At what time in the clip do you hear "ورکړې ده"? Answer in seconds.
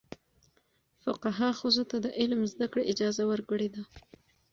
3.31-3.83